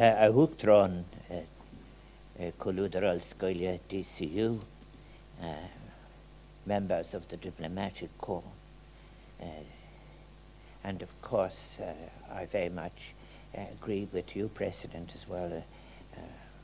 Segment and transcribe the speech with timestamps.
[0.00, 1.04] a hoektraan
[2.58, 4.60] Coluderal Scoilia DCU,
[5.42, 5.46] uh,
[6.66, 8.44] members of the diplomatic corps,
[9.42, 9.44] uh,
[10.84, 13.14] and of course uh, I very much
[13.54, 15.64] eh, agree with you, President, as well,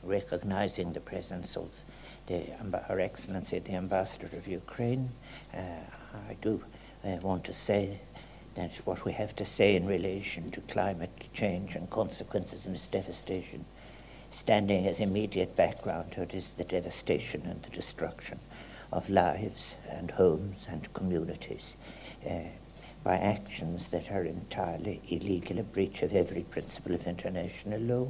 [0.03, 1.81] recognizing the presence of
[2.27, 2.39] the,
[2.87, 5.09] Her Excellency the Ambassador of Ukraine.
[5.53, 6.63] I do
[7.03, 7.99] want to say
[8.55, 12.87] that what we have to say in relation to climate change and consequences and its
[12.87, 13.65] devastation,
[14.29, 18.39] standing as immediate background to it is the devastation and the destruction
[18.91, 21.75] of lives and homes and communities
[22.29, 22.39] uh,
[23.03, 28.07] by actions that are entirely illegal, a breach of every principle of international law,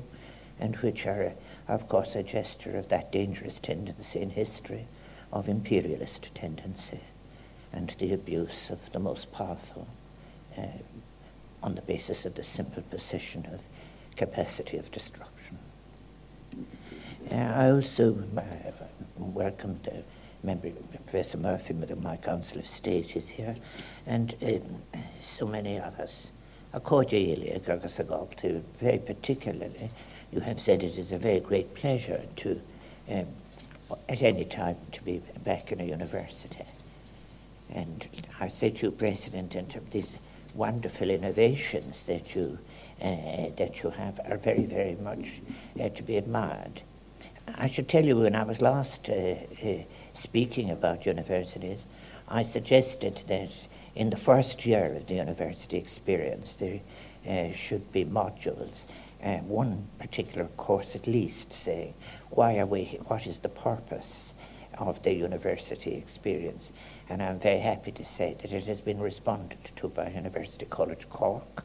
[0.60, 1.34] and which are,
[1.68, 4.88] of course, a gesture of that dangerous tendency in history
[5.34, 7.02] of imperialist tendency
[7.74, 9.86] and the abuse of the most powerful
[10.58, 10.62] uh,
[11.64, 13.66] on the basis of the simple position of
[14.16, 15.58] capacity of destruction.
[17.32, 18.42] Uh, I also uh,
[19.18, 20.04] welcome the
[20.44, 20.70] member,
[21.06, 23.56] Professor Murphy, my Council of State is here,
[24.06, 24.82] and um,
[25.22, 26.32] so many others.
[26.74, 29.90] Accordingly, very particularly,
[30.32, 32.62] you have said it is a very great pleasure to,
[33.10, 33.26] um,
[34.10, 36.66] at any time, to be back in a university.
[37.74, 38.08] And
[38.40, 40.18] I say to you, President, and these
[40.56, 42.58] wonderful innovations that you,
[43.02, 45.42] uh, that you have are very, very much
[45.80, 46.82] uh, to be admired.
[47.58, 51.86] I should tell you, when I was last uh, uh speaking about universities,
[52.28, 56.80] I suggested that in the first year of the university experience, there
[57.28, 58.84] uh, should be modules,
[59.24, 61.94] uh, one particular course at least, saying
[62.30, 64.34] why are we, what is the purpose
[64.78, 66.72] of the university experience.
[67.10, 71.10] And I'm very happy to say that it has been responded to by University College
[71.10, 71.64] Cork,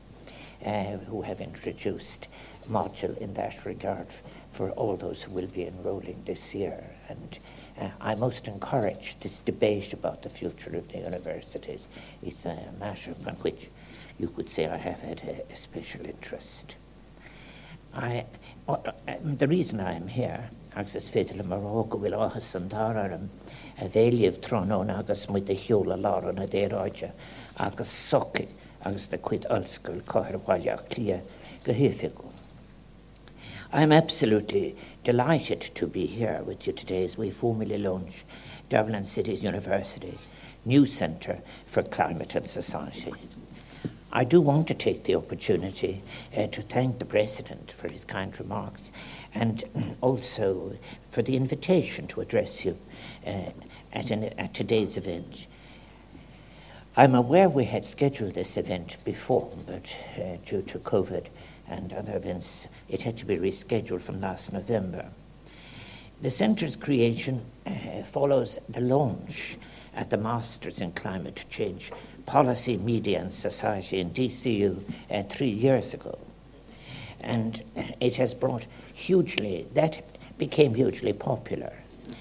[0.65, 2.29] uh, who have introduced
[2.67, 4.09] a module in that regard
[4.53, 6.85] for all those who will be enrolling this year.
[7.09, 7.39] And
[7.81, 11.89] uh, I most encourage this debate about the future of the universities.
[12.23, 13.69] It's a matter on which
[14.19, 16.75] you could say I have had a, a special interest.
[17.95, 18.27] I,
[18.69, 18.77] uh,
[19.23, 20.97] the reason I am here agus
[21.37, 23.29] le marrága bhfuil áchas an dáram
[23.79, 23.89] a
[24.91, 27.11] agus mu de heola láran a déráide
[27.57, 28.47] agus soci
[28.85, 29.47] agus de chuid
[30.89, 31.23] clia
[31.65, 31.73] go
[32.09, 32.25] go.
[33.73, 38.25] I'm absolutely delighted to be here with you today as we formally launch
[38.69, 40.19] Dublin City's University
[40.65, 43.13] new Centre for Climate and Society.
[44.13, 46.03] I do want to take the opportunity
[46.37, 48.91] uh, to thank the President for his kind remarks
[49.33, 49.63] and
[50.01, 50.77] also
[51.11, 52.77] for the invitation to address you
[53.25, 53.51] uh,
[53.93, 55.47] at, an, at today's event.
[56.97, 61.27] I'm aware we had scheduled this event before, but uh, due to COVID
[61.69, 65.07] and other events, it had to be rescheduled from last November.
[66.21, 69.57] The centre's creation uh, follows the launch
[69.95, 71.93] at the Masters in Climate Change
[72.31, 74.81] Policy, Media and Society in DCU
[75.11, 76.17] uh, three years ago.
[77.21, 77.61] And
[78.01, 80.05] it has brought hugely, that
[80.39, 81.73] became hugely popular.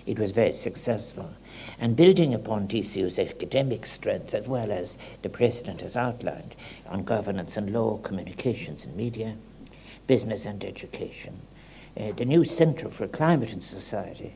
[0.07, 1.31] It was very successful.
[1.77, 6.55] And building upon DCU's academic strengths, as well as the President has outlined
[6.87, 9.35] on governance and law, communications and media,
[10.07, 11.41] business and education,
[11.95, 14.33] uh, the new Centre for Climate and Society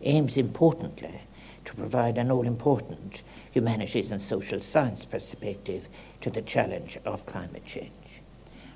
[0.00, 1.20] aims importantly
[1.64, 3.22] to provide an all important
[3.52, 5.88] humanities and social science perspective
[6.20, 8.20] to the challenge of climate change.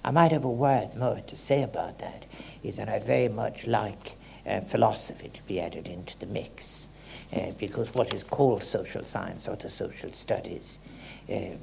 [0.04, 2.26] I might have a word more to say about that,
[2.62, 4.12] is that I'd very much like
[4.46, 6.86] uh, philosophy to be added into the mix,
[7.34, 10.78] uh, because what is called social science or the social studies
[11.28, 11.58] um,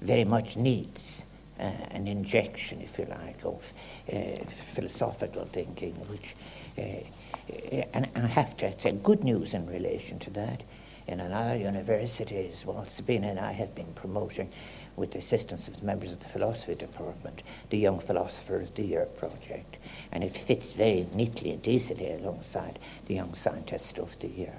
[0.00, 1.24] very much needs
[1.58, 3.72] uh, an injection, if you like, of
[4.12, 4.44] uh,
[4.74, 6.36] philosophical thinking, which,
[6.78, 10.62] uh, and I have to say, good news in relation to that.
[11.10, 14.48] In another universities, well, Sabina and I have been promoting
[14.94, 18.84] with the assistance of the members of the philosophy department, the Young Philosopher of the
[18.84, 19.78] Year project.
[20.12, 24.54] And it fits very neatly and easily alongside the Young Scientist of the Year.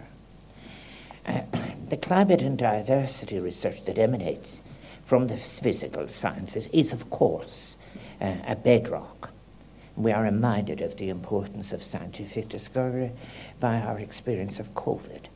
[1.25, 1.43] Uh,
[1.89, 4.61] the climate and diversity research that emanates
[5.05, 7.77] from the physical sciences is, of course,
[8.19, 9.31] uh, a bedrock.
[9.95, 13.11] We are reminded of the importance of scientific discovery
[13.61, 15.27] by our experience of COVID.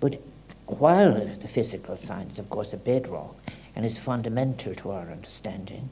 [0.00, 0.20] But
[0.70, 3.36] while the physical science, of course, a bedrock,
[3.74, 5.88] and is fundamental to our understanding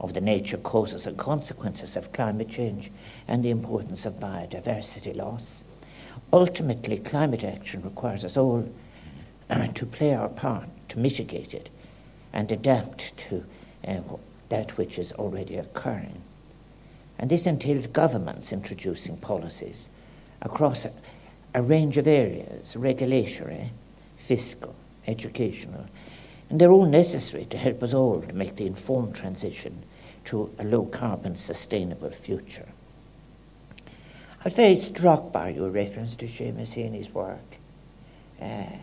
[0.00, 2.90] of the nature, causes, and consequences of climate change
[3.26, 5.64] and the importance of biodiversity loss.
[6.32, 8.68] Ultimately, climate action requires us all
[9.74, 11.70] to play our part to mitigate it
[12.32, 13.44] and adapt to
[13.86, 14.00] uh,
[14.48, 16.22] that which is already occurring.
[17.18, 19.88] And this entails governments introducing policies
[20.40, 20.92] across a,
[21.54, 23.70] a range of areas regulatory,
[24.28, 24.76] fiscal,
[25.06, 25.86] educational,
[26.50, 29.82] and they're all necessary to help us all to make the informed transition
[30.26, 32.68] to a low carbon sustainable future.
[33.86, 37.56] I was very struck by your reference to Seamus Heaney's work,
[38.40, 38.76] uh,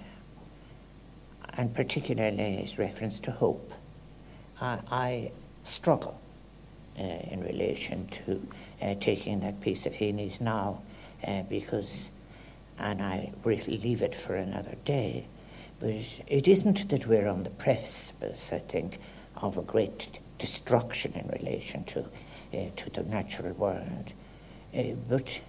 [1.54, 3.72] and particularly his reference to hope.
[4.60, 5.32] I, I
[5.64, 6.20] struggle
[6.98, 8.48] uh, in relation to
[8.82, 10.82] uh, taking that piece of Heaney's now
[11.26, 12.10] uh, because,
[12.80, 15.26] and I will leave it for another day,
[15.80, 19.00] but it isn't that we're on the precipice, I think,
[19.38, 22.00] of a great destruction in relation to,
[22.54, 24.14] uh, to the natural world.
[24.76, 25.40] Uh, but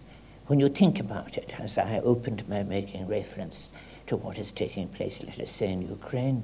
[0.47, 3.69] when you think about it, as I opened by making reference
[4.07, 6.43] to what is taking place, let us say, in Ukraine,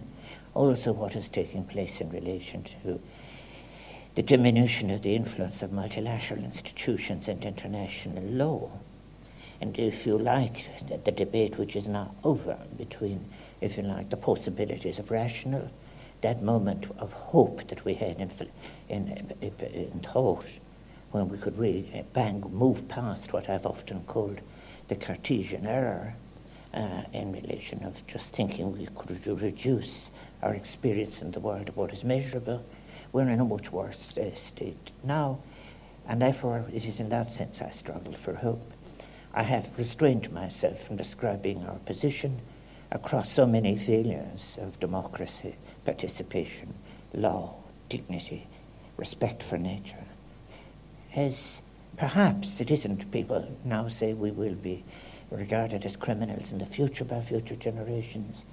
[0.54, 3.00] also what is taking place in relation to
[4.14, 8.70] the diminution of the influence of multilateral institutions and international law.
[9.60, 13.24] And if you like, the, the debate which is now over between,
[13.62, 15.70] if you like, the possibilities of rational,
[16.20, 18.30] that moment of hope that we had in,
[18.88, 20.58] in, in thought,
[21.10, 24.40] when we could really bang, move past what I've often called
[24.88, 26.14] the Cartesian error
[26.74, 30.10] uh, in relation of just thinking we could reduce
[30.42, 32.64] our experience in the world of what is measurable
[33.12, 35.38] we're in a much worse uh, state now,
[36.08, 38.72] and therefore it is in that sense I struggle for hope.
[39.34, 42.40] I have restrained myself from describing our position
[42.92, 46.74] across so many failures of democracy, participation,
[47.14, 47.56] law,
[47.88, 48.46] dignity,
[48.98, 50.04] respect for nature,
[51.16, 51.62] as
[51.96, 54.84] perhaps it isn't people now say we will be
[55.30, 58.44] regarded as criminals in the future by future generations.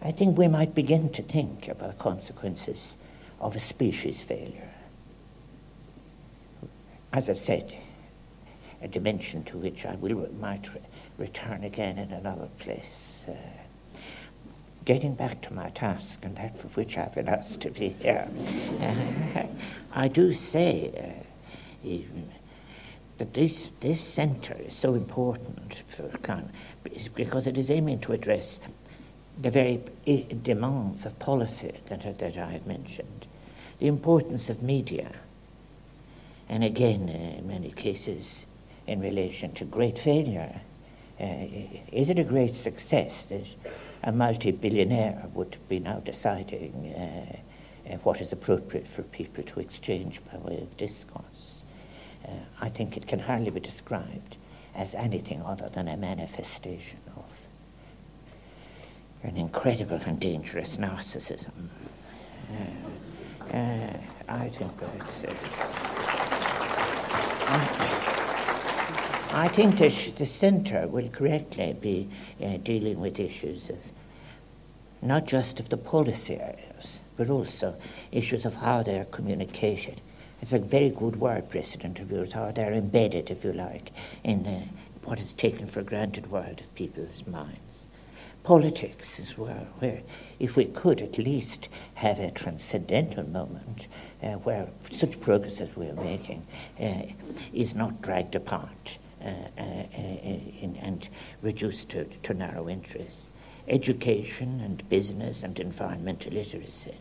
[0.00, 2.96] I think we might begin to think about the consequences
[3.38, 4.70] of a species failure.
[7.12, 7.74] As I said,
[8.80, 10.80] a dimension to which I will might re-
[11.18, 13.26] return again in another place.
[13.28, 13.32] Uh,
[14.84, 18.28] getting back to my task and that for which I've been asked to be here,
[18.80, 19.46] uh,
[19.92, 21.24] I do say
[21.84, 21.96] uh,
[23.18, 26.10] that this this centre is so important for
[27.14, 28.60] because it is aiming to address
[29.40, 29.80] the very
[30.42, 33.26] demands of policy that, that I have mentioned
[33.78, 35.12] the importance of media.
[36.48, 38.46] And again, uh, in many cases,
[38.86, 40.60] in relation to great failure.
[41.20, 41.46] Uh,
[41.92, 43.56] is it a great success that
[44.04, 47.36] a multi billionaire would be now deciding uh,
[47.90, 51.62] uh, what is appropriate for people to exchange by way of discourse?
[52.26, 54.36] Uh, I think it can hardly be described
[54.74, 57.48] as anything other than a manifestation of
[59.22, 61.68] an incredible and dangerous narcissism.
[62.50, 63.96] Uh, uh,
[64.28, 64.90] I think that
[67.48, 67.93] uh,
[69.34, 72.08] I think the, the centre will correctly be
[72.40, 73.78] uh, dealing with issues of
[75.02, 77.74] not just of the policy areas, but also
[78.12, 80.00] issues of how they're communicated.
[80.40, 83.90] It's a very good word, President of yours, how they're embedded, if you like,
[84.22, 84.66] in uh,
[85.02, 87.88] what is taken for granted world of people's minds.
[88.44, 90.02] Politics as well, where
[90.38, 93.88] if we could at least have a transcendental moment
[94.22, 96.46] uh, where such progress as we're making
[96.80, 97.02] uh,
[97.52, 99.86] is not dragged apart Uh, uh, uh,
[100.60, 101.08] in, and
[101.40, 103.30] reduced to, to narrow interests.
[103.66, 106.96] Education and business and environmental literacy.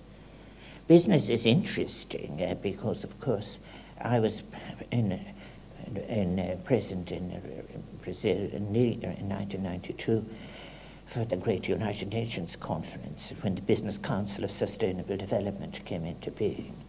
[0.88, 3.60] Business is interesting uh, because, of course,
[4.00, 4.42] I was
[4.90, 5.20] in,
[6.08, 7.42] in, present in
[8.02, 10.26] Brazil in, in 1992
[11.06, 16.32] for the Great United Nations Conference when the Business Council of Sustainable Development came into
[16.32, 16.86] being.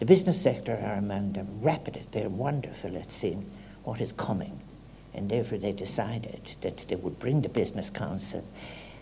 [0.00, 3.50] The business sector are among the rapid, they're wonderful at seeing
[3.84, 4.60] what is coming.
[5.16, 8.44] And therefore they decided that they would bring the Business Council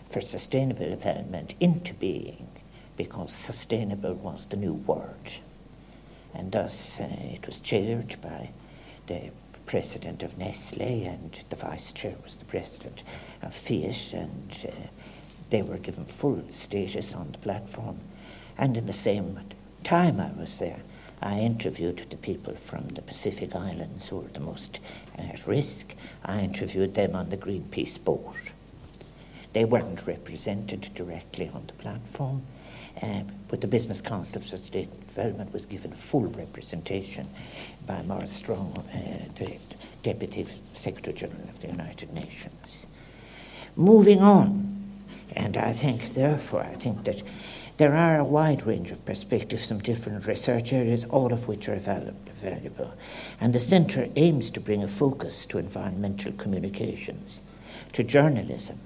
[0.09, 2.47] for Sustainable Development into being
[2.95, 5.33] because sustainable was the new word.
[6.33, 8.51] And thus uh, it was chaired by
[9.07, 9.31] the
[9.65, 13.03] president of Nestle, and the vice chair was the president
[13.41, 14.87] of Fiat, and uh,
[15.49, 17.99] they were given full status on the platform.
[18.57, 19.39] And in the same
[19.83, 20.81] time I was there,
[21.21, 24.79] I interviewed the people from the Pacific Islands who were the most
[25.17, 25.95] at risk.
[26.23, 28.35] I interviewed them on the Greenpeace board.
[29.53, 32.41] They weren't represented directly on the platform,
[33.01, 37.29] uh, but the Business Council of Sustainable Development was given full representation
[37.87, 39.57] by Maurice Strong, uh, the
[40.03, 42.85] Deputy Secretary General of the United Nations.
[43.77, 44.75] Moving on,
[45.35, 47.21] And I think, therefore, I think that
[47.77, 51.75] there are a wide range of perspectives from different research areas, all of which are
[51.75, 52.93] valuable.
[53.41, 57.41] And the Centre aims to bring a focus to environmental communications,
[57.91, 58.79] to journalism,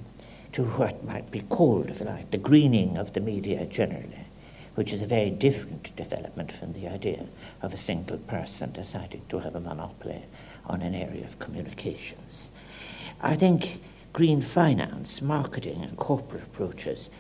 [0.54, 4.26] to what might be called, if you like, the greening of the media generally,
[4.74, 7.26] which is a very different development from the idea
[7.62, 10.24] of a single person deciding to have a monopoly
[10.66, 12.50] on an area of communications.
[13.22, 13.82] I think
[14.14, 17.12] green finance, marketing, and corporate approaches,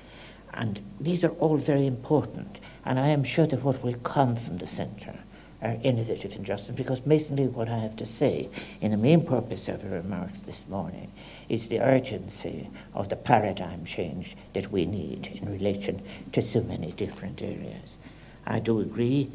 [0.59, 2.59] and these are all very important.
[2.85, 5.17] And I am sure that what will come from the centre
[5.61, 8.49] are innovative in justice, because basically what I have to say
[8.81, 11.11] in the main purpose of the remarks this morning
[11.47, 16.01] is the urgency of the paradigm change that we need in relation
[16.33, 17.97] to so many different areas.
[18.45, 19.31] I do agree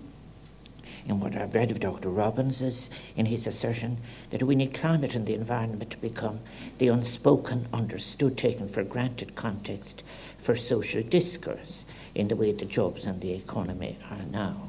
[1.07, 2.09] in what I've read of Dr.
[2.09, 3.99] Robbins is in his assertion
[4.31, 6.41] that we need climate and the environment to become
[6.79, 10.03] the unspoken, understood, taken for granted context
[10.39, 11.85] for social discourse
[12.15, 14.69] in the way the jobs and the economy are now.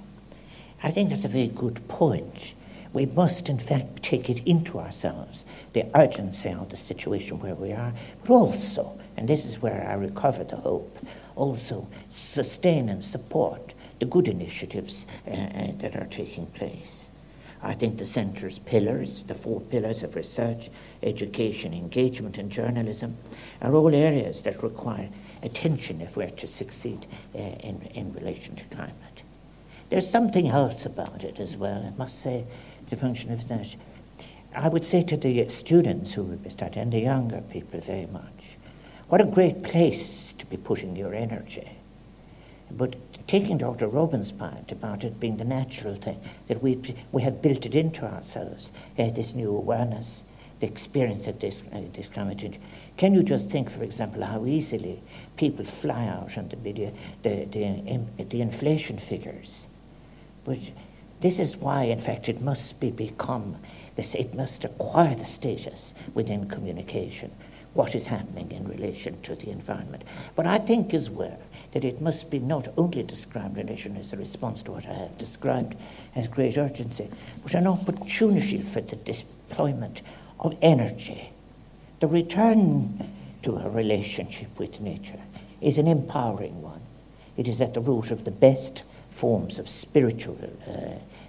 [0.84, 2.54] I think that's a very good point.
[2.92, 7.72] We must, in fact, take it into ourselves, the urgency of the situation where we
[7.72, 10.98] are, but also, and this is where I recover the hope,
[11.36, 17.10] also sustain and support the good initiatives uh, uh, that are taking place.
[17.64, 20.70] I think the centre's pillars, the four pillars of research,
[21.02, 23.18] education, engagement, and journalism,
[23.62, 25.10] are all areas that require
[25.42, 29.24] attention if we're to succeed uh, in, in relation to climate.
[29.90, 32.46] There's something else about it as well, I must say,
[32.82, 33.76] it's a function of that.
[34.56, 38.08] I would say to the students who will be studying, and the younger people very
[38.08, 38.58] much,
[39.10, 41.68] what a great place to be putting your energy.
[42.72, 42.96] But
[43.28, 43.88] taking Dr.
[43.88, 46.80] Robbins' point about it being the natural thing, that we,
[47.12, 50.24] we have built it into ourselves, uh, this new awareness,
[50.60, 52.60] the experience of this, uh, this climate change.
[52.98, 55.02] Can you just think, for example, how easily
[55.38, 56.94] people fly out on the video,
[57.24, 59.68] the, the, the inflation figures?
[60.44, 60.72] But
[61.22, 63.58] this is why, in fact, it must be become
[63.96, 67.32] this, it must acquire the status within communication,
[67.74, 70.04] what is happening in relation to the environment.
[70.36, 71.40] But I think as well
[71.76, 74.94] that it must be not only described in relation as a response to what I
[74.94, 75.76] have described
[76.16, 77.10] as great urgency,
[77.44, 80.02] but an opportunity for the deployment
[80.40, 81.32] of energy.
[82.00, 83.10] The return
[83.42, 85.20] to a relationship with nature
[85.60, 86.80] is an empowering one.
[87.36, 90.72] It is at the root of the best forms of spiritual uh,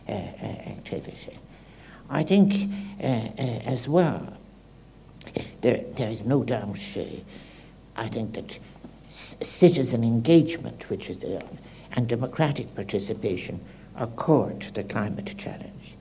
[0.08, 1.38] uh, uh activity.
[2.08, 2.70] I think
[3.02, 4.32] uh, uh, as well,
[5.62, 6.78] there, there is no doubt,
[7.96, 8.60] I think that
[9.08, 11.24] citizen engagement, which is
[11.92, 13.60] and democratic participation
[13.96, 15.96] are core to the climate challenge.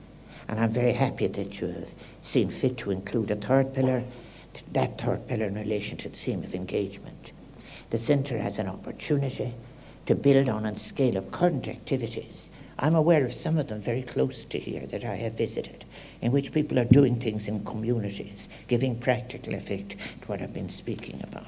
[0.46, 4.04] And I'm very happy that you have seen fit to include a third pillar,
[4.72, 7.32] that third pillar in relation to the theme of engagement.
[7.90, 9.54] The Centre has an opportunity
[10.04, 12.50] to build on and scale up current activities.
[12.78, 15.84] I'm aware of some of them very close to here that I have visited,
[16.20, 20.68] in which people are doing things in communities, giving practical effect to what I've been
[20.68, 21.46] speaking about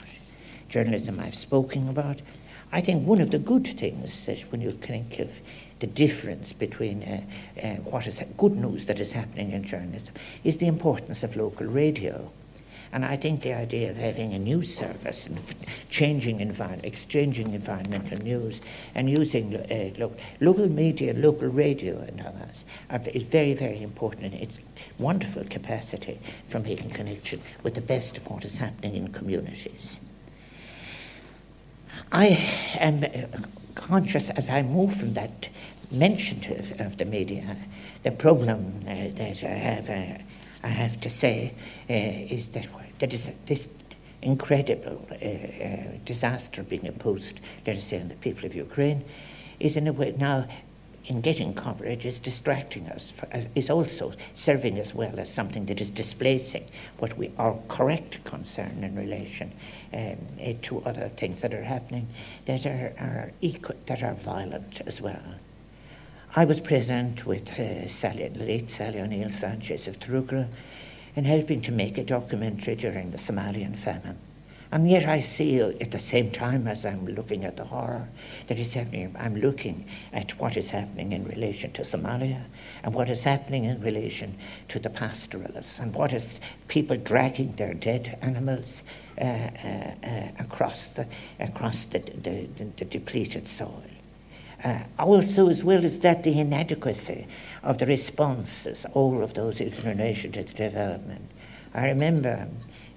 [0.69, 2.23] journalism I've spoken about.
[2.71, 5.41] I think one of the good things that when you think of
[5.81, 7.21] the difference between uh,
[7.63, 11.67] uh, what is good news that is happening in journalism is the importance of local
[11.67, 12.31] radio.
[12.91, 15.39] And I think the idea of having a news service and
[15.91, 16.41] changing
[16.83, 18.63] exchanging environmental news
[18.95, 22.65] and using uh, lo- local media, local radio and others
[23.15, 24.35] is very, very important.
[24.35, 24.61] It's
[24.99, 30.01] wonderful capacity for making connection with the best of what is happening in communities.
[32.11, 32.27] I
[32.79, 33.05] am
[33.75, 35.49] conscious as I move from that
[35.91, 37.57] mention of, of the media,
[38.03, 40.23] the problem uh, that I have, uh,
[40.65, 41.53] I have to say
[41.88, 43.69] uh, is that there is this
[44.23, 49.05] incredible uh, uh, disaster being imposed, let us say, on the people of Ukraine,
[49.61, 50.47] is in a way now
[51.09, 55.81] in getting coverage is distracting us, uh, is also serving as well as something that
[55.81, 56.65] is displacing
[56.99, 59.50] what we are correct concern in relation
[59.95, 62.07] um, uh, to other things that are happening
[62.45, 65.23] that are, are equal, that are violent as well.
[66.37, 70.47] I was present with uh, Sally, late Sally O'Neill Sanchez of Trócaire
[71.17, 74.19] in helping to make a documentary during the Somalian famine.
[74.71, 78.07] And yet I see at the same time as I'm looking at the horror
[78.49, 82.45] that is happening, I'm looking at what is happening in relation to Somalia
[82.83, 84.37] and what is happening in relation
[84.69, 88.83] to the pastoralists and what is people dragging their dead animals
[89.19, 91.07] uh, uh, uh, across, the,
[91.41, 92.47] across the, the,
[92.77, 93.83] the depleted soil.
[94.63, 97.27] Uh, also, as well as that, the inadequacy
[97.63, 101.31] of the responses, all of those in relation to the development.
[101.75, 102.49] I remember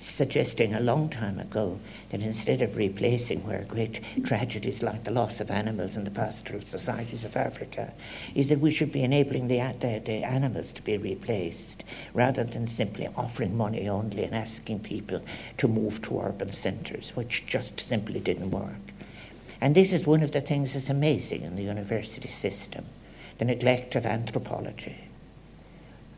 [0.01, 1.79] suggesting a long time ago
[2.09, 6.61] that instead of replacing where great tragedies like the loss of animals in the pastoral
[6.61, 7.93] societies of Africa,
[8.33, 12.65] is that we should be enabling the, the, the animals to be replaced rather than
[12.65, 15.21] simply offering money only and asking people
[15.57, 18.91] to move to urban centres, which just simply didn't work.
[19.61, 22.85] And this is one of the things that's amazing in the university system
[23.37, 24.95] the neglect of anthropology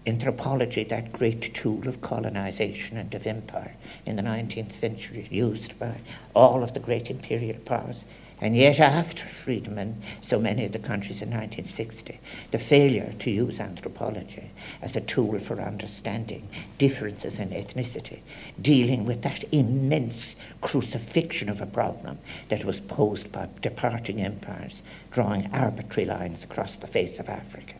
[0.05, 5.95] anthropology, that great tool of colonization and of empire in the 19th century, used by
[6.33, 8.05] all of the great imperial powers.
[8.41, 12.19] And yet, after freedom in so many of the countries in 1960,
[12.51, 18.19] the failure to use anthropology as a tool for understanding differences in ethnicity,
[18.61, 22.19] dealing with that immense crucifixion of a problem
[22.49, 27.75] that was posed by departing empires, drawing arbitrary lines across the face of Africa.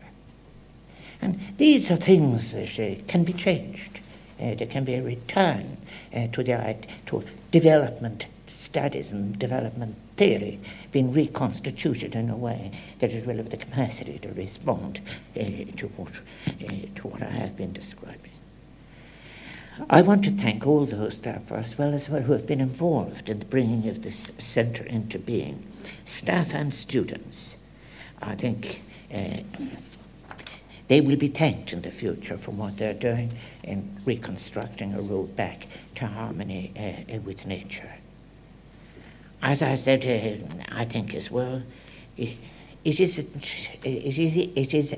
[1.24, 4.00] And these are things that uh, can be changed.
[4.38, 5.78] Uh, there can be a return
[6.14, 6.76] uh, to, the,
[7.06, 10.60] to development studies and development theory
[10.92, 15.00] being reconstituted in a way that it will have the capacity to respond
[15.34, 15.40] uh,
[15.78, 16.12] to, what,
[16.46, 18.32] uh, to what I have been describing.
[19.88, 23.30] I want to thank all those staff as well as well who have been involved
[23.30, 25.66] in the bringing of this centre into being,
[26.04, 27.56] staff and students.
[28.20, 29.38] I think uh,
[30.88, 35.34] they will be thanked in the future for what they're doing in reconstructing a road
[35.34, 37.94] back to harmony uh, with nature.
[39.42, 41.62] As I said, uh, I think as well,
[42.16, 42.36] it,
[42.84, 44.96] it is, it is, it is,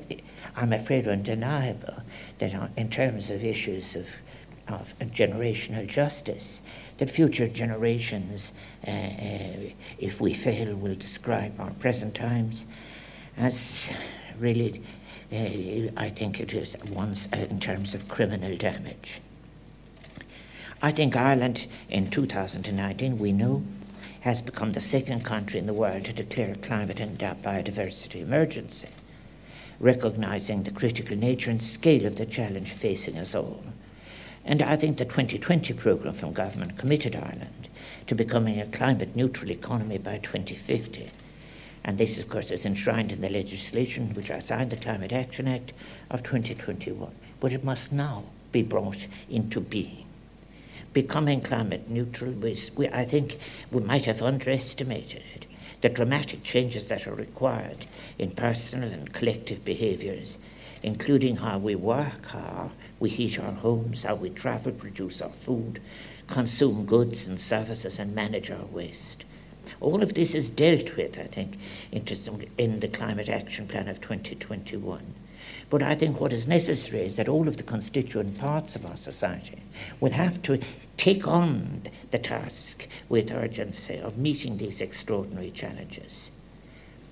[0.57, 2.03] I'm afraid, undeniable
[2.39, 4.17] that in terms of issues of,
[4.69, 6.61] of generational justice,
[6.99, 8.53] that future generations,
[8.87, 12.65] uh, uh, if we fail, will describe our present times
[13.37, 13.93] as
[14.39, 14.83] really
[15.33, 19.21] I think it is once uh, in terms of criminal damage.
[20.81, 23.65] I think Ireland in 2019, we know,
[24.21, 28.89] has become the second country in the world to declare climate and biodiversity emergency,
[29.81, 33.65] recognising the critical nature and scale of the challenge facing us all.
[34.45, 37.69] And I think the 2020 programme from government committed Ireland
[38.07, 41.11] to becoming a climate neutral economy by 2050
[41.87, 45.47] and this, of course, is enshrined in the legislation which I signed, the Climate Action
[45.47, 45.73] Act
[46.11, 47.15] of 2021.
[47.41, 50.05] But it must now be brought into being.
[50.93, 53.39] Becoming climate neutral, was, we, I think
[53.71, 55.47] we might have underestimated it.
[55.81, 57.87] the dramatic changes that are required
[58.19, 60.39] in personal and collective behaviours,
[60.83, 65.81] including how we work, how we heat our homes, how we travel, produce our food,
[66.27, 69.25] consume goods and services, and manage our waste.
[69.81, 71.59] All of this is dealt with, I think,
[71.93, 75.15] in the Climate Action Plan of 2021.
[75.69, 78.97] But I think what is necessary is that all of the constituent parts of our
[78.97, 79.63] society
[80.01, 80.61] will have to
[80.97, 86.31] take on the task with urgency of meeting these extraordinary challenges.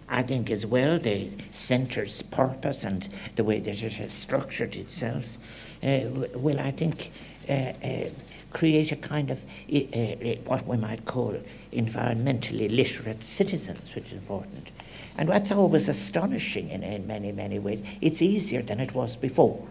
[0.09, 5.37] I think as well the centre's purpose and the way that it has structured itself
[5.83, 6.01] uh,
[6.35, 7.11] will, I think,
[7.49, 8.11] uh, uh,
[8.53, 11.37] create a kind of uh, what we might call
[11.75, 14.73] environmentally literate citizens, which is important.
[15.17, 19.67] And what's always astonishing in, in many, many ways, it's easier than it was before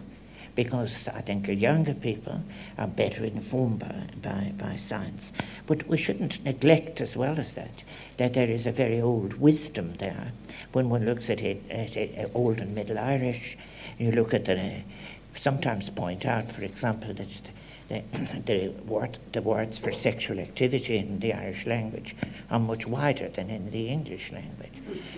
[0.54, 2.42] because I think younger people
[2.78, 5.32] are better informed by, by, by, science.
[5.66, 7.82] But we shouldn't neglect, as well as that,
[8.18, 10.32] that there is a very old wisdom there.
[10.72, 13.56] When one looks at it, at it uh, Old and Middle Irish,
[13.98, 14.82] you look at the,
[15.34, 17.50] sometimes point out, for example, that
[17.88, 18.02] the,
[18.46, 22.16] the, word, the words for sexual activity in the Irish language
[22.50, 24.70] are much wider than in the English language.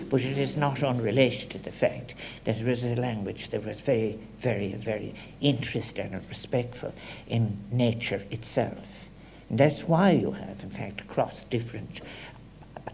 [0.09, 3.79] But it is not unrelated to the fact that it was a language that was
[3.79, 6.93] very, very, very interested and respectful
[7.27, 9.07] in nature itself.
[9.49, 12.01] And that's why you have, in fact, across different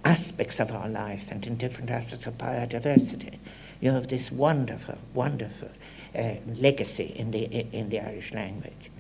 [0.05, 3.37] aspects of our life and in different aspects of biodiversity,
[3.81, 5.69] you have this wonderful, wonderful
[6.15, 8.91] uh, legacy in the, in the Irish language.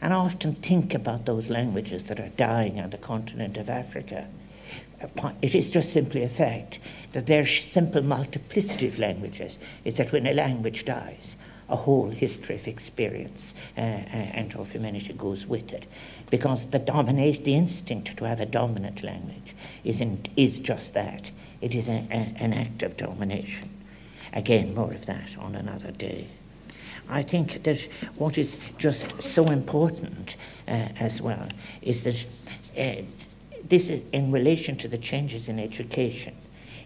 [0.00, 4.28] And I often think about those languages that are dying on the continent of Africa.
[5.42, 6.78] It is just simply a fact
[7.12, 11.36] that their simple multiplicity of languages is that when a language dies,
[11.68, 15.86] a whole history of experience uh, uh, and of humanity goes with it.
[16.30, 19.54] Because the dominate, the instinct to have a dominant language
[19.84, 20.02] is,
[20.36, 21.30] is just that.
[21.60, 23.70] It is a, a, an act of domination.
[24.32, 26.28] Again, more of that on another day.
[27.08, 27.80] I think that
[28.16, 31.48] what is just so important uh, as well
[31.82, 32.24] is that
[32.78, 33.02] uh,
[33.64, 36.34] this is in relation to the changes in education.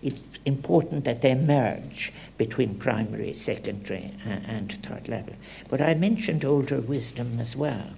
[0.02, 5.34] It's important that they merge between primary, secondary, uh, and third level.
[5.68, 7.90] But I mentioned older wisdom as well.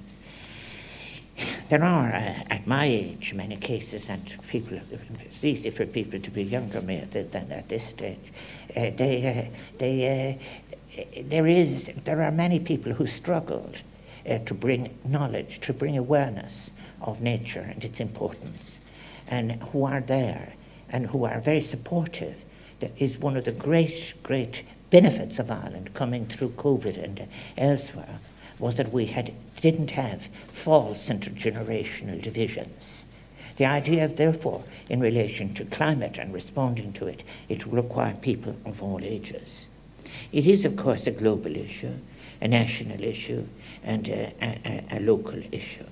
[1.69, 4.79] there are, uh, at my age, many cases, and people,
[5.21, 8.33] it's easy for people to be younger than at this stage.
[8.77, 10.39] Uh, they, uh, they,
[11.23, 13.83] there, is, there are many people who struggled
[14.29, 18.81] uh, to bring knowledge, to bring awareness of nature and its importance,
[19.27, 20.55] and who are there
[20.89, 22.45] and who are very supportive.
[22.81, 28.21] That is one of the great, great benefits of Ireland coming through COVID and elsewhere
[28.59, 33.07] was that we had, didn't have false intergenerational divisions.
[33.57, 38.15] The idea, of, therefore, in relation to climate and responding to it, it will require
[38.17, 39.69] people of all ages.
[40.33, 41.95] It is, of course, a global issue,
[42.41, 43.47] a national issue,
[43.85, 45.87] and a, a, a local issue.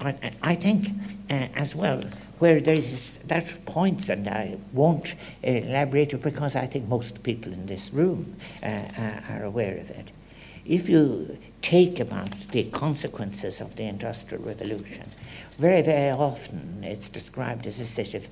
[0.00, 0.88] I, I think,
[1.28, 2.02] uh, as well,
[2.38, 7.52] where there is that points, and I won't elaborate it because I think most people
[7.52, 10.10] in this room uh, uh, are aware of it.
[10.64, 15.10] If you take about the consequences of the Industrial Revolution,
[15.58, 18.26] very, very often it's described as a set of,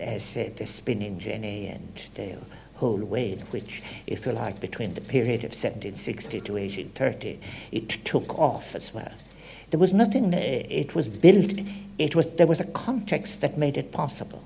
[0.00, 2.36] as uh, the spinning jenny and the
[2.78, 7.40] whole way in which, if you like, between the period of 1760 to 1830,
[7.72, 9.12] it took off as well.
[9.70, 11.52] There was nothing, uh, it was built,
[11.98, 14.44] it was, there was a context that made it possible.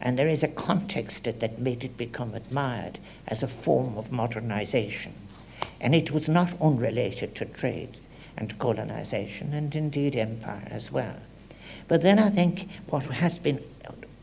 [0.00, 4.10] And there is a context that, that made it become admired as a form of
[4.10, 5.12] modernization.
[5.80, 8.00] And it was not unrelated to trade
[8.36, 11.16] and colonization, and indeed empire as well.
[11.86, 13.62] But then I think what has been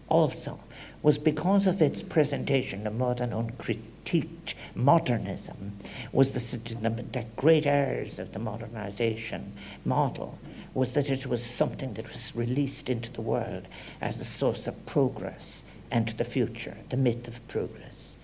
[0.09, 0.59] also
[1.01, 5.73] was because of its presentation of modern uncritiqued modernism,
[6.11, 9.53] was the, the, the great errors of the modernization
[9.85, 10.37] model
[10.73, 13.65] was that it was something that was released into the world
[13.99, 18.15] as a source of progress and to the future, the myth of progress.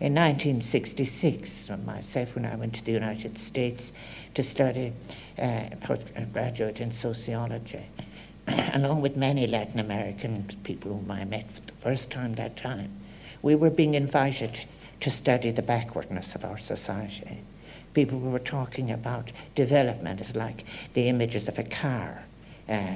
[0.00, 3.92] In 1966, myself, when I went to the United States
[4.34, 4.92] to study
[5.38, 7.86] uh, postgraduate in sociology,
[8.74, 12.92] along with many Latin American people whom I met for the first time that time,
[13.42, 14.64] we were being invited
[15.00, 17.38] to study the backwardness of our society.
[17.92, 22.24] People were talking about development as like the images of a car
[22.68, 22.94] uh,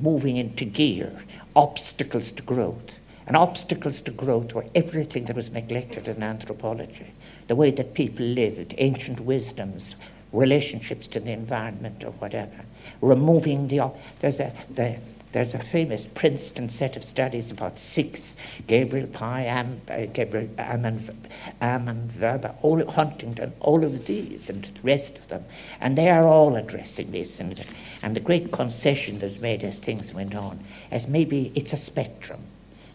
[0.00, 1.12] moving into gear,
[1.54, 2.96] obstacles to growth.
[3.26, 7.12] And obstacles to growth were everything that was neglected in anthropology.
[7.48, 9.94] The way that people lived, ancient wisdoms,
[10.32, 12.64] relationships to the environment or whatever.
[13.02, 14.96] Removing the, there's a, the,
[15.32, 18.36] there's a famous Princeton set of studies about six,
[18.66, 21.28] Gabriel Pye, Am, uh, Gabriel Almond,
[21.60, 25.44] Almond Verba, all Huntington, all of these and the rest of them.
[25.80, 27.40] And they are all addressing this.
[27.40, 27.66] And,
[28.02, 30.60] and the great concession that's made as things went on,
[30.90, 32.40] as maybe it's a spectrum,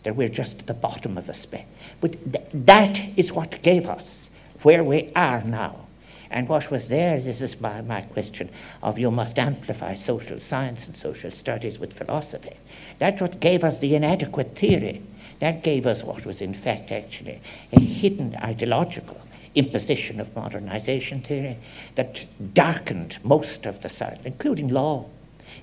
[0.03, 1.71] that we're just at the bottom of a spectrum.
[1.99, 4.29] But th- that is what gave us
[4.61, 5.86] where we are now.
[6.29, 8.49] And what was there, this is my, my question
[8.83, 12.57] of you must amplify social science and social studies with philosophy.
[12.99, 15.01] That's what gave us the inadequate theory.
[15.39, 19.19] That gave us what was, in fact, actually a hidden ideological
[19.55, 21.57] imposition of modernization theory
[21.95, 25.05] that darkened most of the science, including law,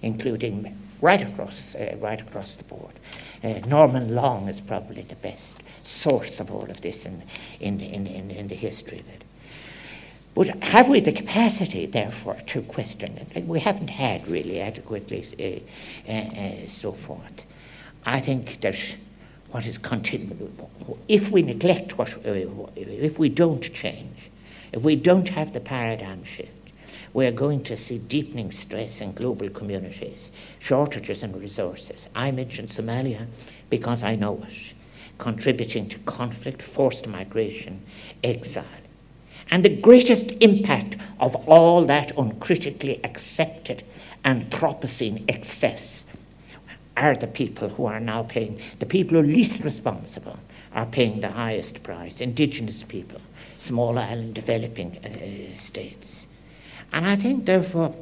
[0.03, 2.93] including right across, uh, right across the board.
[3.43, 7.23] Uh, Norman Long is probably the best source of all of this in,
[7.61, 9.24] in, in, in, in the history of it.
[10.35, 13.45] But have we the capacity, therefore, to question it?
[13.45, 15.25] We haven't had really adequately
[16.09, 17.45] uh, uh, uh, so forth.
[18.05, 18.97] I think that
[19.51, 20.53] what is continued,
[21.07, 22.33] if we neglect what, uh,
[22.75, 24.31] if we don't change,
[24.73, 26.73] if we don't have the paradigm shift,
[27.13, 32.09] we are going to see deepening stress in global communities, shortages in resources.
[32.17, 33.29] I mentioned Somalia
[33.71, 34.75] because I know it,
[35.19, 37.83] contributing to conflict, forced migration,
[38.25, 38.65] exile
[39.55, 43.85] and the greatest impact of all that uncritically accepted
[44.25, 46.05] Anthropocene excess
[46.97, 50.41] are the people who are now paying, the people who are least responsible
[50.73, 53.21] are paying the highest price indigenous people,
[53.57, 56.27] small island developing uh, states.
[56.93, 57.95] And I think, therefore,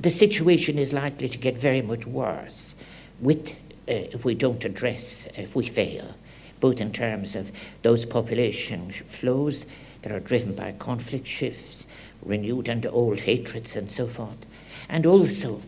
[0.00, 2.74] the situation is likely to get very much worse
[3.20, 3.54] with, uh,
[3.86, 6.16] if we don't address, if we fail
[6.60, 9.66] both in terms of those population flows
[10.02, 11.86] that are driven by conflict shifts,
[12.22, 14.46] renewed and old hatreds, and so forth,
[14.88, 15.62] and also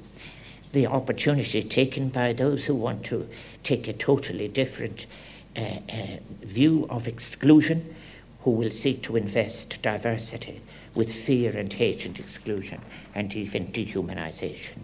[0.72, 3.28] the opportunity taken by those who want to
[3.64, 5.06] take a totally different
[5.56, 6.06] uh, uh,
[6.42, 7.94] view of exclusion,
[8.42, 10.60] who will seek to invest diversity
[10.94, 12.80] with fear and hate and exclusion
[13.14, 14.78] and even dehumanization.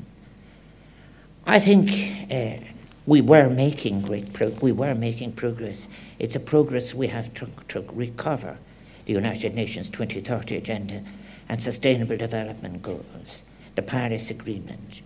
[1.47, 2.31] I think.
[2.31, 2.76] Uh,
[3.07, 5.89] we were making great pro- we were making progress.
[6.19, 8.59] It's a progress we have to, to recover
[9.07, 11.03] the United Nations 2030 agenda
[11.49, 13.43] and sustainable development goals.
[13.77, 15.03] the Paris Agreement,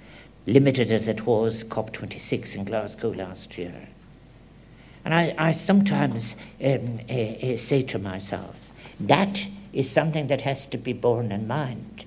[0.47, 3.89] limited as it was COP26 in Glasgow last year.
[5.05, 10.79] And I, I sometimes um, uh, say to myself, that is something that has to
[10.79, 12.05] be borne in mind.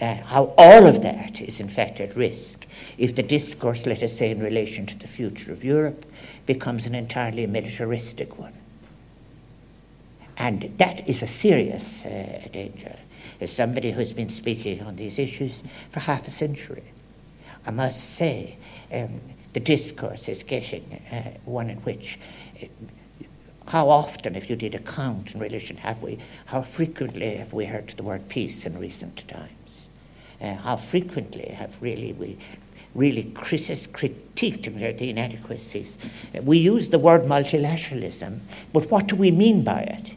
[0.00, 2.66] Uh, how all of that is in fact at risk
[3.00, 6.04] if the discourse, let us say, in relation to the future of Europe,
[6.44, 8.52] becomes an entirely militaristic one.
[10.36, 12.96] And that is a serious uh, danger.
[13.40, 16.82] As somebody who's been speaking on these issues for half a century,
[17.66, 18.56] I must say
[18.92, 19.20] um,
[19.54, 22.18] the discourse is getting uh, one in which
[22.62, 22.66] uh,
[23.66, 27.66] how often, if you did a count in relation, have we, how frequently have we
[27.66, 29.59] heard the word peace in recent times?
[30.40, 32.38] Uh, how frequently have really we
[32.94, 35.98] really critiqued the inadequacies?
[36.42, 38.40] We use the word multilateralism,
[38.72, 40.14] but what do we mean by it?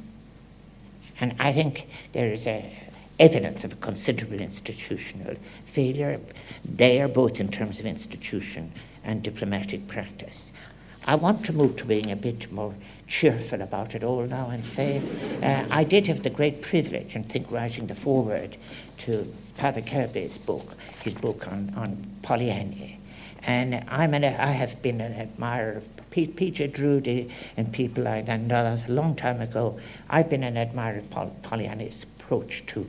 [1.19, 2.79] And I think there is a
[3.19, 6.19] evidence of a considerable institutional failure
[6.65, 8.71] there, both in terms of institution
[9.03, 10.51] and diplomatic practice.
[11.05, 12.73] I want to move to being a bit more
[13.07, 15.01] cheerful about it all now and say
[15.43, 18.57] uh, I did have the great privilege, and think writing the foreword
[18.99, 22.97] to Father Kirby's book, his book on, on Polanyi.
[23.45, 26.67] And I'm an, I have been an admirer of P.J.
[26.67, 29.79] Drudy and people like that, and a long time ago.
[30.09, 32.87] I've been an admirer of Polanyi's approach to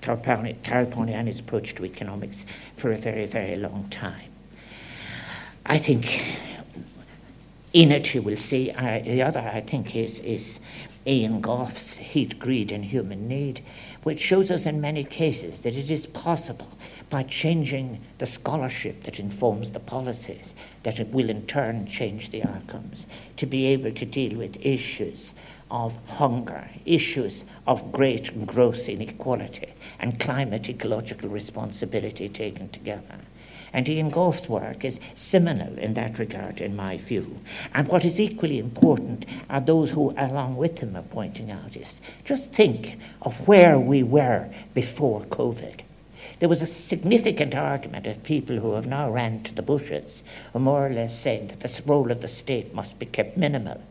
[0.00, 2.46] Karl Polanyi's approach to economics
[2.76, 4.30] for a very, very long time.
[5.64, 6.24] I think
[7.72, 10.60] in it you will see, uh, the other I think is, is
[11.06, 13.60] Ian Gough's Heat, Greed and Human Need,
[14.06, 16.68] which shows us in many cases that it is possible
[17.10, 22.40] by changing the scholarship that informs the policies that it will in turn change the
[22.44, 25.34] outcomes to be able to deal with issues
[25.72, 33.16] of hunger, issues of great gross inequality, and climate ecological responsibility taken together.
[33.76, 37.40] And Ian Gough's work is seminal in that regard, in my view.
[37.74, 42.00] And what is equally important are those who, along with him, are pointing out is
[42.24, 45.80] just think of where we were before COVID.
[46.38, 50.58] There was a significant argument of people who have now ran to the bushes, who
[50.58, 53.82] more or less said that the role of the state must be kept minimal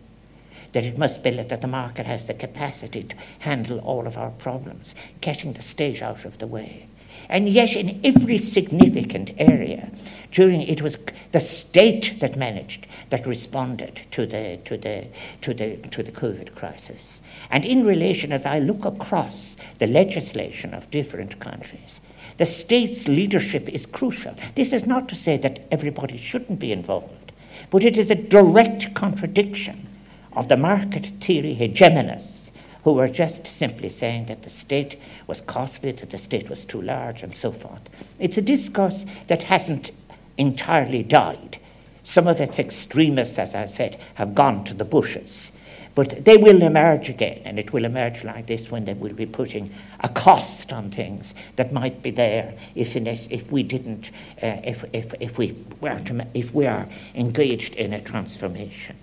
[0.71, 4.31] that it must be that the market has the capacity to handle all of our
[4.31, 6.85] problems, getting the state out of the way.
[7.29, 9.89] And yet, in every significant area,
[10.31, 10.97] during it was
[11.31, 15.07] the state that managed, that responded to the to the
[15.41, 17.21] to the to the COVID crisis.
[17.49, 22.01] And in relation, as I look across the legislation of different countries,
[22.37, 24.35] the state's leadership is crucial.
[24.55, 27.31] This is not to say that everybody shouldn't be involved,
[27.71, 29.87] but it is a direct contradiction
[30.33, 32.44] of the market theory hegemonists
[32.85, 36.79] who were just simply saying that the state was costly, that the state was too
[36.79, 37.81] large, and so forth.
[38.19, 39.89] It's a discourse that hasn't
[40.37, 41.57] entirely died.
[42.03, 45.59] Some of its extremists, as I said, have gone to the bushes.
[45.95, 49.25] But they will emerge again, and it will emerge like this when they will be
[49.25, 54.11] putting a cost on things that might be there if, if we didn't,
[54.43, 58.95] uh, if, if, if, we were to, if we are engaged in a transformation.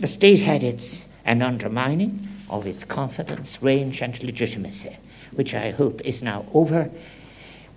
[0.00, 4.96] The state had its an undermining of its confidence, range, and legitimacy,
[5.32, 6.90] which I hope is now over,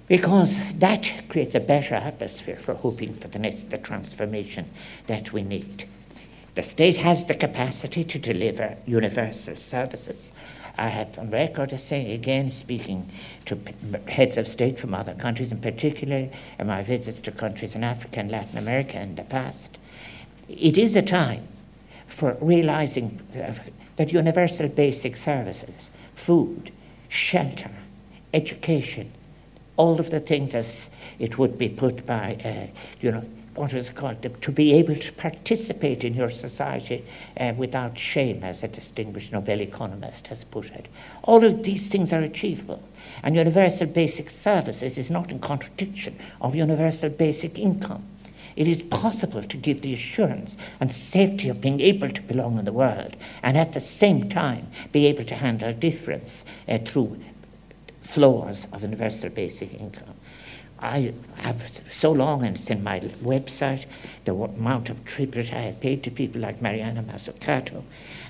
[0.08, 4.66] because that creates a better atmosphere for hoping for the next the transformation
[5.08, 5.88] that we need.
[6.54, 10.32] The state has the capacity to deliver universal services.
[10.78, 13.10] I have on record as saying again, speaking
[13.46, 13.58] to
[14.08, 18.20] heads of state from other countries, in particular in my visits to countries in Africa
[18.20, 19.78] and Latin America in the past,
[20.50, 21.48] it is a time
[22.08, 23.54] for realizing uh,
[23.96, 26.72] that universal basic services, food,
[27.08, 27.72] shelter,
[28.34, 29.12] education,
[29.78, 33.90] all of the things as it would be put by, uh, you know, what is
[33.90, 37.06] called, to be able to participate in your society
[37.40, 40.90] uh, without shame, as a distinguished Nobel economist has put it.
[41.24, 42.84] All of these things are achievable.
[43.24, 48.04] And universal basic services is not in contradiction of universal basic income.
[48.56, 52.66] It is possible to give the assurance and safety of being able to belong in
[52.66, 57.20] the world and at the same time be able to handle difference uh, through
[58.02, 60.16] floors of universal basic income.
[60.80, 63.86] I have so long, and it's in my website,
[64.26, 67.84] the amount of tribute I have paid to people like Mariana Mazzucato,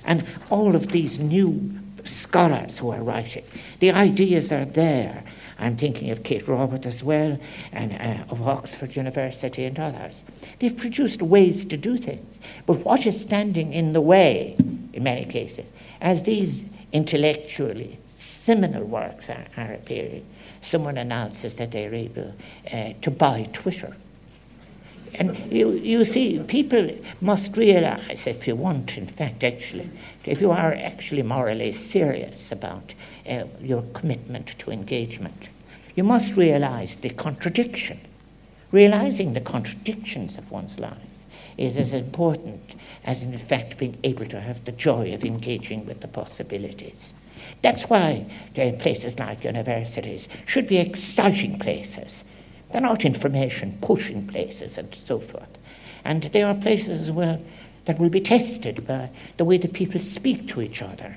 [0.06, 1.72] and all of these new
[2.04, 3.44] scholars who are writing.
[3.80, 5.24] The ideas are there,
[5.58, 7.40] I'm thinking of Kate Raworth as well,
[7.72, 10.24] and uh, of Oxford University and others.
[10.60, 12.40] They've produced ways to do things.
[12.66, 14.56] But what is standing in the way,
[14.94, 15.66] in many cases,
[16.02, 20.26] as these intellectually seminal works are, are appearing.
[20.62, 22.34] Someone announces that they're able
[22.72, 23.96] uh, to buy Twitter.
[25.18, 26.90] And you, you see, people
[27.22, 29.90] must realize, if you want, in fact, actually,
[30.26, 32.94] if you are actually morally serious about
[33.30, 35.50] uh, your commitment to engagement,
[35.96, 38.00] you must realize the contradiction.
[38.72, 40.98] Realizing the contradictions of one's life
[41.58, 42.76] is as important
[43.06, 47.14] as, in fact, being able to have the joy of engaging with the possibilities.
[47.62, 52.26] That's why places like universities should be exciting places.
[52.76, 55.58] They're not information pushing places and so forth.
[56.04, 57.42] And they are places as well
[57.86, 61.16] that will be tested by the way that people speak to each other,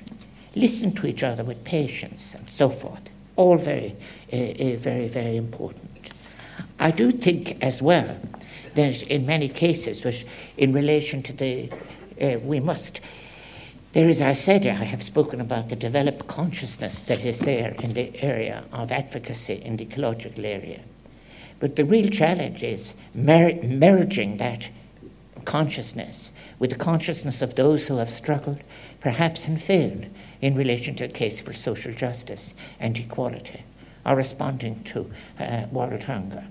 [0.55, 3.09] listen to each other with patience, and so forth.
[3.35, 3.97] All very,
[4.31, 5.89] uh, very, very important.
[6.79, 8.15] I do think as well
[8.75, 11.69] that in many cases, which in relation to the,
[12.21, 13.01] uh, we must,
[13.91, 17.95] there is, I said, I have spoken about the developed consciousness that is there in
[17.95, 20.79] the area of advocacy in the ecological area.
[21.59, 24.69] But the real challenge is mer- merging that
[25.45, 28.59] consciousness with the consciousness of those who have struggled,
[28.99, 30.05] perhaps and failed,
[30.41, 33.63] in relation to the case for social justice and equality,
[34.05, 36.45] or responding to uh, world hunger.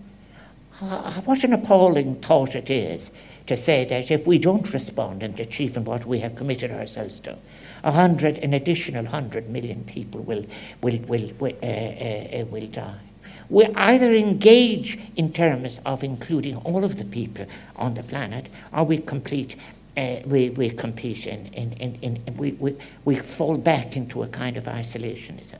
[0.81, 3.11] Uh, what an appalling thought it is
[3.47, 7.19] to say that if we don't respond and achieve in what we have committed ourselves
[7.21, 7.37] to,
[7.83, 10.45] a hundred, an additional hundred million people will,
[10.83, 13.08] will, will, will, uh, uh, uh, will die.
[13.51, 18.85] We either engage in terms of including all of the people on the planet, or
[18.85, 19.57] we complete
[19.97, 24.29] uh, we, we compete in, in, in, in, we, we, we fall back into a
[24.29, 25.59] kind of isolationism.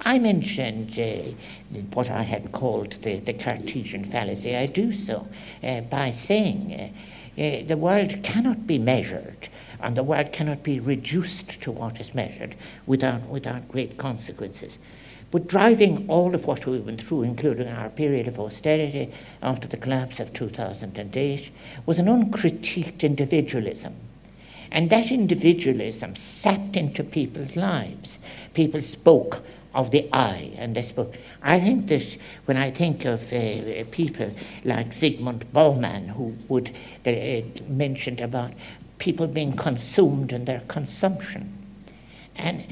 [0.00, 4.56] I mentioned uh, what I had called the, the Cartesian fallacy.
[4.56, 5.28] I do so
[5.62, 6.92] uh, by saying
[7.38, 9.48] uh, uh, the world cannot be measured
[9.80, 14.78] and the world cannot be reduced to what is measured without, without great consequences.
[15.30, 19.12] But driving all of what we went through, including our period of austerity
[19.42, 21.50] after the collapse of 2008,
[21.84, 23.94] was an uncritiqued individualism.
[24.70, 28.18] And that individualism sapped into people's lives.
[28.54, 29.42] People spoke
[29.74, 31.14] of the I, and they spoke.
[31.42, 34.30] I think that when I think of uh, people
[34.64, 36.70] like Zygmunt Bauman, who would
[37.06, 38.52] uh, mentioned about
[38.98, 41.52] people being consumed in their consumption,
[42.34, 42.64] and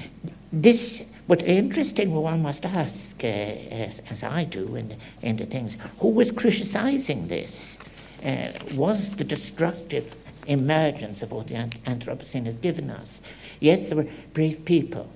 [0.53, 5.47] this but interesting, one must ask, uh, as, as, I do in the, in the
[5.47, 7.79] things, who was criticizing this?
[8.25, 10.15] Uh, was the destructive
[10.47, 13.23] emergence of what the Anthropocene has given us?
[13.61, 15.11] Yes, there were brave people,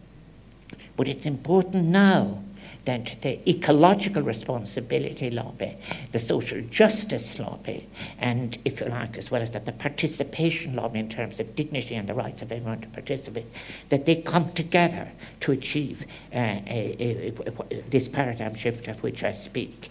[0.97, 2.43] but it's important now
[2.85, 5.77] that the ecological responsibility lobby,
[6.13, 7.87] the social justice lobby,
[8.19, 11.95] and if you like, as well as that, the participation lobby in terms of dignity
[11.95, 13.47] and the rights of everyone to participate,
[13.91, 17.33] that they come together to achieve uh, a, a,
[17.71, 19.91] a, this paradigm shift of which I speak.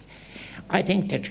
[0.68, 1.30] I think that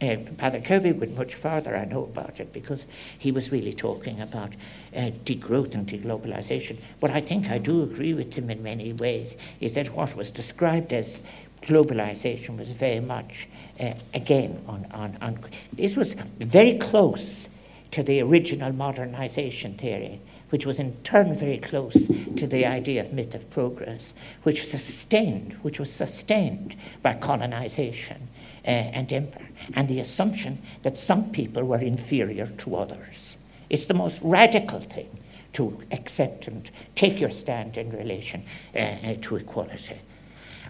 [0.00, 2.86] uh, Peadar Kirby went much further, I know about it, because
[3.18, 4.52] he was really talking about
[4.96, 6.78] uh, degrowth and deglobalization.
[7.00, 10.30] But I think I do agree with him in many ways, is that what was
[10.30, 11.22] described as
[11.62, 13.48] globalization was very much,
[13.80, 15.38] uh, again, on, on, on.
[15.72, 17.48] This was very close
[17.90, 23.12] to the original modernization theory, which was in turn very close to the idea of
[23.12, 28.28] myth of progress, which sustained, which was sustained by colonization
[28.64, 33.35] uh, and empire and the assumption that some people were inferior to others.
[33.68, 35.08] It's the most radical thing
[35.54, 39.96] to accept and take your stand in relation uh, uh to equality.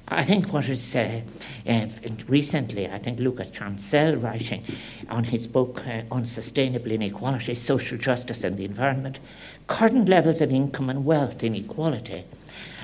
[0.08, 1.22] I think what is uh,
[1.68, 1.88] uh,
[2.28, 4.62] recently, I think Lucas Chancel writing
[5.10, 9.18] on his book uh, on sustainable inequality, social justice and the environment,
[9.66, 12.22] current levels of income and wealth inequality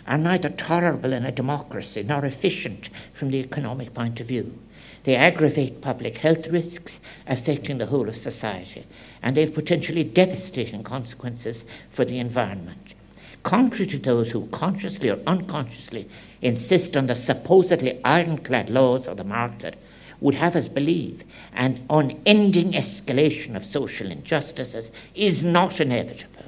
[0.05, 4.59] are neither tolerable in a democracy nor efficient from the economic point of view.
[5.05, 8.85] They aggravate public health risks affecting the whole of society,
[9.23, 12.95] and they have potentially devastating consequences for the environment.
[13.43, 16.09] Contrary to those who consciously or unconsciously
[16.41, 19.77] insist on the supposedly ironclad laws of the market,
[20.23, 26.45] would have us believe an unending escalation of social injustices is not inevitable.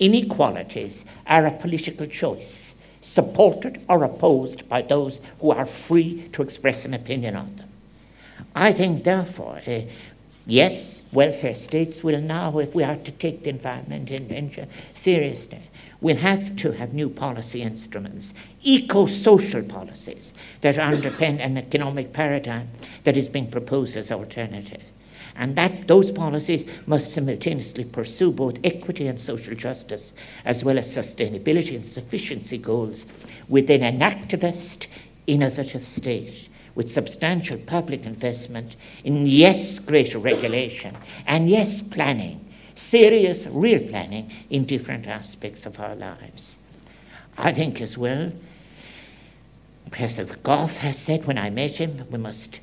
[0.00, 6.84] Inequalities are a political choice, supported or opposed by those who are free to express
[6.84, 7.68] an opinion on them.
[8.56, 9.82] I think, therefore, uh,
[10.46, 15.62] yes, welfare states will now, if we are to take the environment in, seriously,
[16.00, 22.68] we'll have to have new policy instruments, eco social policies that underpin an economic paradigm
[23.04, 24.82] that is being proposed as alternative.
[25.34, 30.12] and that those policies must simultaneously pursue both equity and social justice,
[30.44, 33.06] as well as sustainability and sufficiency goals
[33.48, 34.86] within an activist,
[35.26, 40.96] innovative state with substantial public investment in, yes, greater regulation,
[41.26, 42.44] and yes, planning,
[42.74, 46.56] serious, real planning in different aspects of our lives.
[47.36, 48.32] I think as well,
[49.90, 52.60] Professor Gough has said when I met him, we must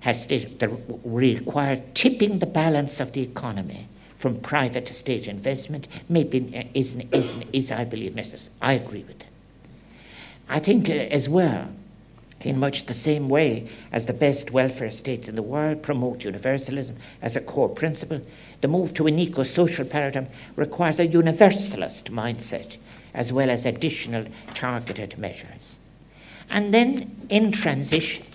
[0.00, 0.70] has stated that
[1.04, 3.88] require tipping the balance of the economy
[4.18, 8.54] from private to state investment maybe is, is, is I believe necessary.
[8.62, 9.26] I agree with it.
[10.48, 11.70] I think uh, as well,
[12.40, 16.96] in much the same way as the best welfare states in the world promote universalism
[17.22, 18.20] as a core principle,
[18.60, 22.76] the move to an eco social paradigm requires a universalist mindset
[23.14, 25.78] as well as additional targeted measures.
[26.50, 28.26] And then in transition,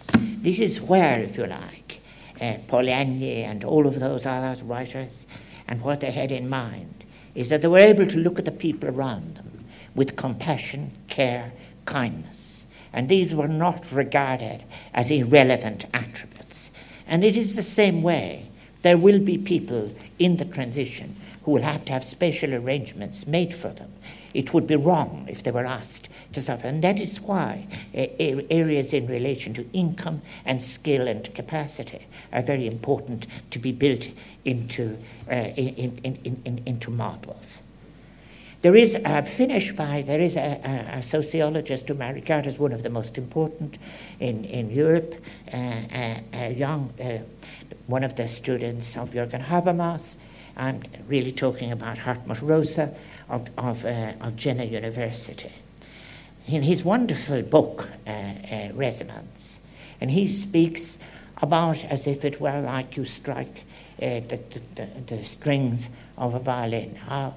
[0.41, 2.01] this is where, if you like,
[2.41, 5.27] uh, Polanyi and all of those other writers,
[5.67, 7.03] and what they had in mind,
[7.35, 11.53] is that they were able to look at the people around them with compassion, care,
[11.85, 12.50] kindness.
[12.93, 14.63] And these were not regarded
[14.93, 16.71] as irrelevant attributes.
[17.07, 18.47] And it is the same way.
[18.81, 23.53] There will be people in the transition who will have to have special arrangements made
[23.53, 23.91] for them.
[24.33, 26.67] It would be wrong if they were asked to suffer.
[26.67, 32.67] And that is why areas in relation to income and skill and capacity are very
[32.67, 34.09] important to be built
[34.45, 34.97] into,
[35.29, 37.61] uh, in, in, in, into models.
[38.61, 42.59] There is, uh, finished by, there is a, a, a, sociologist whom I regard as
[42.59, 43.79] one of the most important
[44.19, 45.15] in, in Europe,
[45.51, 47.19] uh, a, a, young, uh,
[47.87, 50.17] one of the students of Jürgen Habermas.
[50.55, 52.93] I'm really talking about Hartmut Rosa
[53.29, 55.51] of, of, uh, of Jena University
[56.47, 59.61] in his wonderful book, uh, uh, Resonance,
[59.99, 60.97] and he speaks
[61.41, 63.63] about as if it were like you strike
[64.01, 64.39] uh, the,
[64.75, 67.35] the, the, strings of a violin, how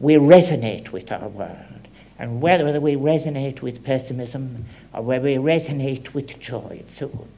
[0.00, 1.88] we resonate with our world,
[2.18, 7.28] and whether we resonate with pessimism or whether we resonate with joy and so on.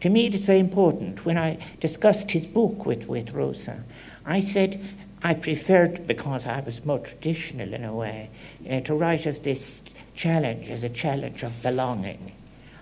[0.00, 1.24] To me, it is very important.
[1.24, 3.84] When I discussed his book with, with Rosa,
[4.24, 4.80] I said
[5.22, 8.30] I preferred, because I was more traditional in a way,
[8.70, 9.82] uh, to write of this
[10.14, 12.32] challenge as a challenge of belonging.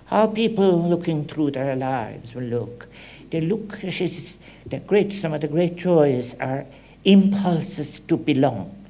[0.06, 2.88] How people looking through their lives will look.
[3.30, 6.66] They look, the great, some of the great joys are
[7.04, 8.83] impulses to belong.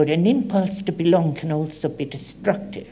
[0.00, 2.88] But an impulse to belong can also be destructive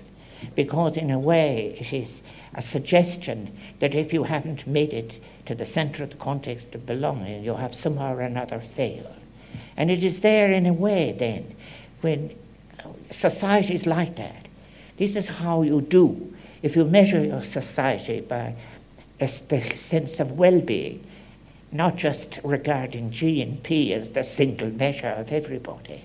[0.55, 2.21] because, in a way, it is
[2.53, 6.85] a suggestion that if you haven't made it to the center of the context of
[6.85, 9.17] belonging, you have somehow or another failed.
[9.75, 11.57] And it is there, in a way, then,
[12.03, 12.37] when
[13.11, 14.47] societies like that
[14.99, 16.37] this is how you do.
[16.61, 18.55] If you measure your society by
[19.19, 21.03] a sense of well being,
[21.73, 26.05] not just regarding GNP as the single measure of everybody,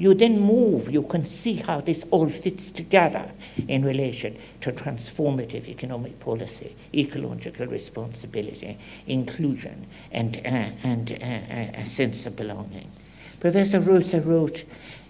[0.00, 3.30] you then move, you can see how this all fits together
[3.68, 12.24] in relation to transformative economic policy, ecological responsibility, inclusion, and, uh, and uh, a sense
[12.24, 12.90] of belonging.
[13.40, 14.64] Professor Rosa wrote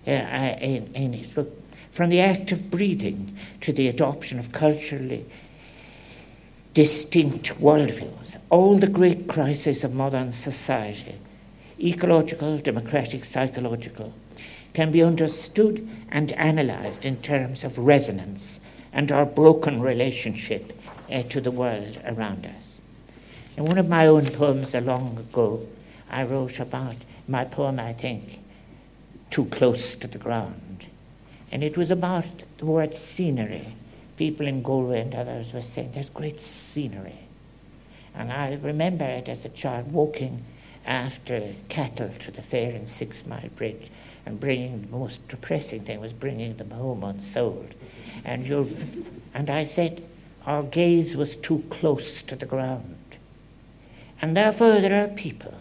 [0.09, 1.53] uh, uh in, in his book,
[1.93, 5.25] from the act of breathing to the adoption of culturally
[6.75, 11.15] distinct worldviews, all the great crises of modern society,
[11.79, 14.13] ecological, democratic, psychological,
[14.75, 18.61] can be understood and analysed in terms of resonance
[18.93, 20.73] and our broken relationship
[21.11, 22.81] uh, to the world around us.
[23.57, 25.67] In one of my own poems a long ago,
[26.11, 26.97] I wrote about
[27.29, 28.41] my poem, I think,
[29.31, 30.87] Too Close to the Ground.
[31.53, 33.75] And it was about the word scenery.
[34.17, 37.19] People in Galway and others were saying, There's great scenery.
[38.15, 40.45] And I remember it as a child walking
[40.87, 43.91] after cattle to the fair in Sixmilebridge
[44.27, 47.75] and bringing the most depressing thing was bringing them home unsold.
[48.25, 48.69] And, you
[49.35, 50.03] and I said,
[50.47, 52.97] Our gaze was too close to the ground.
[54.21, 55.55] And therefore, there are people.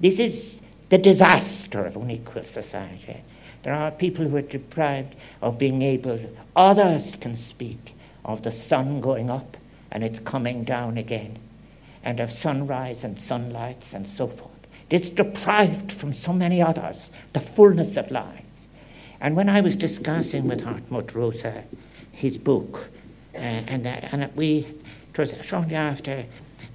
[0.00, 3.22] This is the disaster of unequal society.
[3.62, 6.18] There are people who are deprived of being able,
[6.56, 7.94] others can speak
[8.24, 9.56] of the sun going up
[9.90, 11.38] and it's coming down again,
[12.04, 14.59] and of sunrise and sunlights and so forth.
[14.90, 18.44] It's deprived from so many others the fullness of life.
[19.20, 21.64] And when I was discussing with Hartmut Rosa
[22.10, 22.88] his book,
[23.34, 24.66] uh, and, that, and we,
[25.12, 26.26] it was shortly after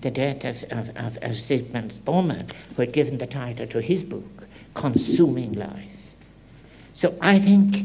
[0.01, 4.03] the death of, of, of, of Zygmunt Bauman, who had given the title to his
[4.03, 5.89] book, Consuming Life.
[6.93, 7.83] So I think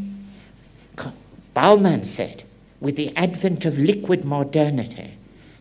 [1.55, 2.45] Bauman said,
[2.81, 5.15] with the advent of liquid modernity,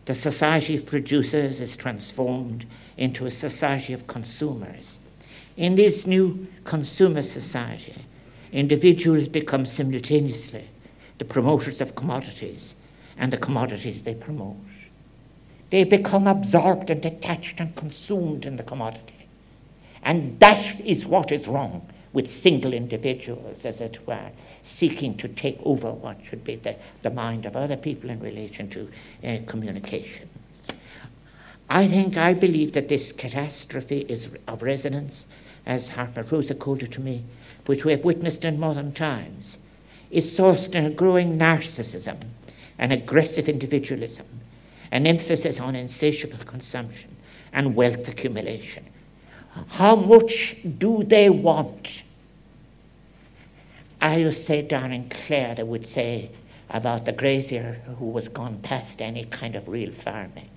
[0.06, 2.64] the society of producers is transformed
[3.00, 5.00] into a society of consumers.
[5.56, 8.04] In this new consumer society,
[8.52, 10.68] individuals become simultaneously
[11.18, 12.74] the promoters of commodities
[13.18, 14.56] and the commodities they promote.
[15.70, 19.26] They become absorbed and attached and consumed in the commodity.
[20.02, 24.30] And that is what is wrong with single individuals, as it were,
[24.62, 28.68] seeking to take over what should be the, the mind of other people in relation
[28.70, 28.90] to
[29.22, 30.28] uh, communication.
[31.72, 35.26] I think, I believe that this catastrophe is of resonance,
[35.64, 37.22] as Hartmut Rosa called it to me,
[37.66, 39.56] which we have witnessed in modern times,
[40.10, 42.24] is sourced in a growing narcissism,
[42.76, 44.26] an aggressive individualism,
[44.90, 47.14] an emphasis on insatiable consumption
[47.52, 48.86] and wealth accumulation.
[49.68, 52.02] How much do they want?
[54.02, 56.30] I to say Darren Clare that would say
[56.68, 60.48] about the grazier who was gone past any kind of real farming.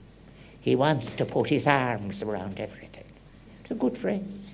[0.63, 3.03] He wants to put his arms around everything.
[3.61, 4.53] It's a good phrase.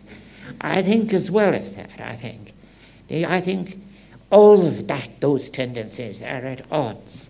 [0.60, 2.56] I think as well as that, I think.
[3.12, 3.80] I think
[4.32, 7.30] all of that, those tendencies are at odds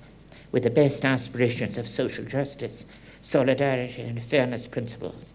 [0.54, 2.86] with the best aspirations of social justice,
[3.22, 5.34] solidarity, and fairness principles.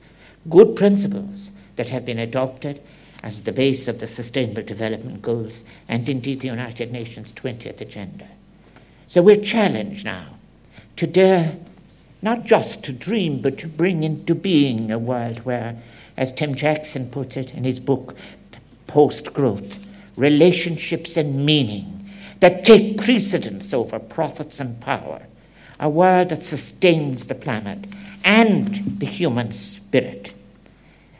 [0.49, 2.81] Good principles that have been adopted
[3.23, 8.29] as the base of the Sustainable Development Goals and indeed the United Nations 20th Agenda.
[9.07, 10.39] So we're challenged now
[10.97, 11.59] to dare
[12.25, 15.81] not just to dream, but to bring into being a world where,
[16.17, 18.17] as Tim Jackson puts it in his book,
[18.89, 22.11] Post Growth, relationships and meaning
[22.41, 25.23] that take precedence over profits and power,
[25.79, 27.87] a world that sustains the planet
[28.25, 30.33] and the human spirit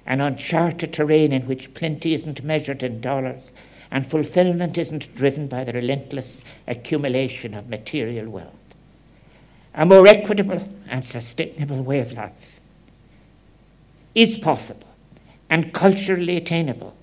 [0.07, 3.53] an uncharted terrain in which plenty isn't measured in dollars
[3.91, 8.64] and fulfillment isn't driven by the relentless accumulation of material wealth.
[9.77, 12.61] A more equitable and sustainable way of life
[14.15, 14.87] is possible
[15.51, 16.97] and culturally attainable,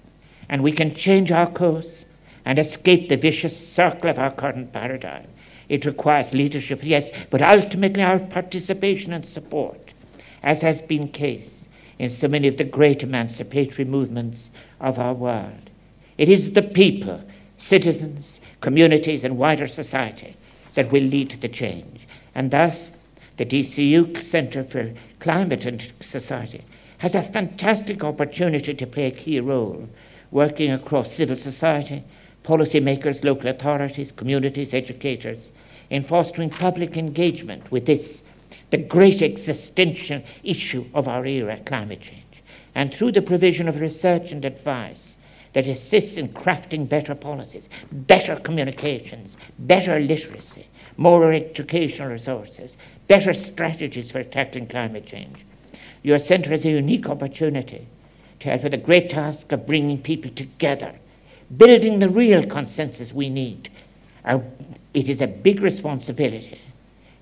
[0.47, 2.05] and we can change our course
[2.45, 5.27] and escape the vicious circle of our current paradigm.
[5.67, 9.93] It requires leadership, yes, but ultimately our participation and support,
[10.41, 11.67] as has been the case
[11.99, 14.49] in so many of the great emancipatory movements
[14.79, 15.69] of our world.
[16.17, 17.21] It is the people,
[17.57, 20.35] citizens, communities, and wider society
[20.73, 22.07] that will lead to the change.
[22.33, 22.91] And thus,
[23.37, 26.63] the DCU Centre for Climate and Society
[26.99, 29.89] has a fantastic opportunity to play a key role,
[30.29, 32.03] working across civil society,
[32.43, 35.51] policymakers, local authorities, communities, educators,
[35.89, 38.23] in fostering public engagement with this
[38.71, 42.41] the great existential issue of our era, climate change,
[42.73, 45.17] and through the provision of research and advice
[45.53, 50.65] that assists in crafting better policies, better communications, better literacy,
[50.97, 52.77] more educational resources,
[53.07, 55.45] better strategies for tackling climate change.
[56.03, 57.87] Your centre has a unique opportunity
[58.39, 60.95] to help with the great task of bringing people together,
[61.55, 63.69] building the real consensus we need.
[64.25, 64.39] Uh,
[64.93, 66.59] it is a big responsibility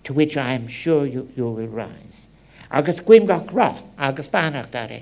[0.04, 2.28] to which I am sure you, you will rise.
[2.72, 3.00] Agus
[3.98, 5.02] agus dare.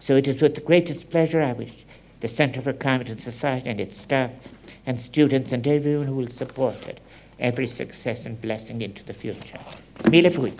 [0.00, 1.84] So it is with the greatest pleasure I wish
[2.20, 4.30] the Centre for Climate and Society and its staff
[4.86, 7.00] and students and everyone who will support it
[7.38, 9.58] every success and blessing into the future.
[10.10, 10.52] Mille.